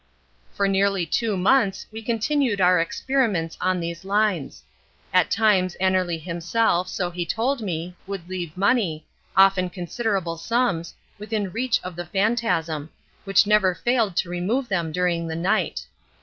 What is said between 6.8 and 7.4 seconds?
so he